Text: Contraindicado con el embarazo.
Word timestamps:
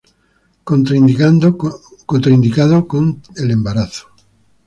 Contraindicado 2.05 2.87
con 2.87 3.21
el 3.35 3.51
embarazo. 3.51 4.07